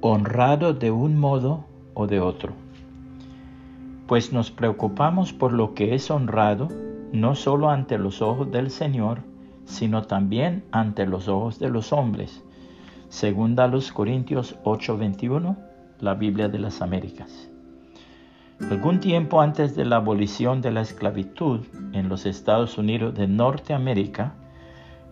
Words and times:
honrado 0.00 0.74
de 0.74 0.90
un 0.90 1.18
modo 1.18 1.64
o 1.94 2.06
de 2.06 2.20
otro. 2.20 2.52
Pues 4.06 4.32
nos 4.32 4.50
preocupamos 4.50 5.32
por 5.32 5.52
lo 5.52 5.74
que 5.74 5.94
es 5.94 6.10
honrado, 6.10 6.68
no 7.12 7.34
solo 7.34 7.70
ante 7.70 7.98
los 7.98 8.22
ojos 8.22 8.50
del 8.50 8.70
Señor, 8.70 9.20
sino 9.64 10.02
también 10.02 10.64
ante 10.70 11.06
los 11.06 11.28
ojos 11.28 11.58
de 11.58 11.70
los 11.70 11.92
hombres. 11.92 12.44
Segunda 13.08 13.66
los 13.66 13.92
Corintios 13.92 14.56
8:21, 14.64 15.56
la 16.00 16.14
Biblia 16.14 16.48
de 16.48 16.58
las 16.58 16.82
Américas. 16.82 17.50
Algún 18.70 19.00
tiempo 19.00 19.40
antes 19.40 19.76
de 19.76 19.84
la 19.84 19.96
abolición 19.96 20.62
de 20.62 20.70
la 20.70 20.80
esclavitud 20.80 21.60
en 21.92 22.08
los 22.08 22.26
Estados 22.26 22.78
Unidos 22.78 23.14
de 23.14 23.26
Norteamérica, 23.28 24.34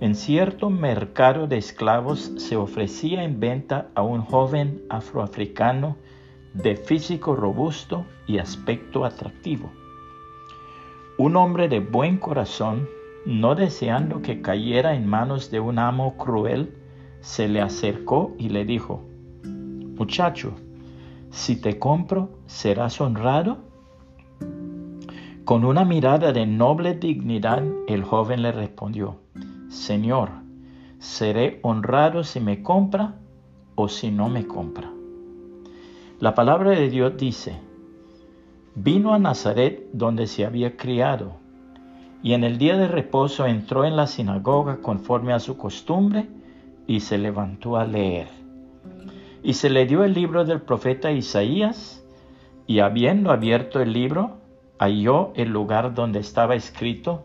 en 0.00 0.14
cierto 0.14 0.70
mercado 0.70 1.46
de 1.46 1.58
esclavos 1.58 2.32
se 2.36 2.56
ofrecía 2.56 3.22
en 3.22 3.38
venta 3.38 3.88
a 3.94 4.02
un 4.02 4.22
joven 4.22 4.82
afroafricano 4.90 5.96
de 6.52 6.76
físico 6.76 7.36
robusto 7.36 8.04
y 8.26 8.38
aspecto 8.38 9.04
atractivo. 9.04 9.70
Un 11.16 11.36
hombre 11.36 11.68
de 11.68 11.80
buen 11.80 12.18
corazón, 12.18 12.88
no 13.24 13.54
deseando 13.54 14.20
que 14.20 14.42
cayera 14.42 14.94
en 14.94 15.06
manos 15.06 15.50
de 15.50 15.60
un 15.60 15.78
amo 15.78 16.16
cruel, 16.16 16.74
se 17.20 17.48
le 17.48 17.60
acercó 17.60 18.34
y 18.38 18.48
le 18.48 18.64
dijo, 18.64 19.02
Muchacho, 19.44 20.54
si 21.30 21.56
te 21.56 21.78
compro, 21.78 22.30
¿serás 22.46 23.00
honrado? 23.00 23.58
Con 25.44 25.64
una 25.64 25.84
mirada 25.84 26.32
de 26.32 26.46
noble 26.46 26.94
dignidad, 26.94 27.62
el 27.86 28.02
joven 28.02 28.42
le 28.42 28.52
respondió, 28.52 29.18
Señor, 29.74 30.30
seré 31.00 31.58
honrado 31.62 32.22
si 32.22 32.38
me 32.38 32.62
compra 32.62 33.16
o 33.74 33.88
si 33.88 34.12
no 34.12 34.28
me 34.28 34.46
compra. 34.46 34.90
La 36.20 36.34
palabra 36.34 36.70
de 36.70 36.88
Dios 36.88 37.16
dice, 37.18 37.58
vino 38.76 39.12
a 39.12 39.18
Nazaret 39.18 39.88
donde 39.92 40.28
se 40.28 40.46
había 40.46 40.76
criado, 40.76 41.34
y 42.22 42.34
en 42.34 42.44
el 42.44 42.56
día 42.56 42.78
de 42.78 42.86
reposo 42.86 43.46
entró 43.46 43.84
en 43.84 43.96
la 43.96 44.06
sinagoga 44.06 44.78
conforme 44.80 45.32
a 45.32 45.40
su 45.40 45.56
costumbre 45.56 46.28
y 46.86 47.00
se 47.00 47.18
levantó 47.18 47.76
a 47.76 47.84
leer. 47.84 48.28
Y 49.42 49.54
se 49.54 49.70
le 49.70 49.86
dio 49.86 50.04
el 50.04 50.14
libro 50.14 50.44
del 50.44 50.62
profeta 50.62 51.10
Isaías, 51.10 52.06
y 52.68 52.78
habiendo 52.78 53.32
abierto 53.32 53.82
el 53.82 53.92
libro, 53.92 54.38
halló 54.78 55.32
el 55.34 55.50
lugar 55.50 55.94
donde 55.94 56.20
estaba 56.20 56.54
escrito, 56.54 57.24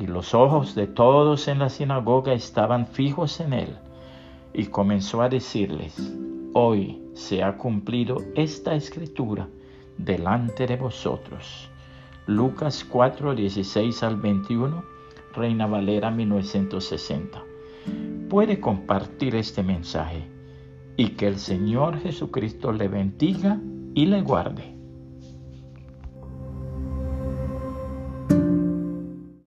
y 0.00 0.06
los 0.06 0.34
ojos 0.34 0.74
de 0.74 0.86
todos 0.86 1.46
en 1.46 1.58
la 1.58 1.68
sinagoga 1.68 2.32
estaban 2.32 2.86
fijos 2.86 3.38
en 3.40 3.52
él, 3.52 3.76
y 4.54 4.66
comenzó 4.66 5.20
a 5.20 5.28
decirles, 5.28 5.94
hoy 6.54 7.00
se 7.14 7.42
ha 7.42 7.58
cumplido 7.58 8.16
esta 8.34 8.74
escritura 8.74 9.46
delante 9.98 10.66
de 10.66 10.76
vosotros. 10.76 11.68
Lucas 12.26 12.84
4, 12.84 13.34
16 13.34 14.02
al 14.02 14.16
21, 14.16 14.82
Reina 15.34 15.66
Valera 15.66 16.10
1960. 16.10 17.44
Puede 18.30 18.58
compartir 18.58 19.34
este 19.34 19.62
mensaje 19.62 20.26
y 20.96 21.10
que 21.10 21.26
el 21.26 21.38
Señor 21.38 21.98
Jesucristo 21.98 22.72
le 22.72 22.88
bendiga 22.88 23.60
y 23.94 24.06
le 24.06 24.22
guarde. 24.22 24.79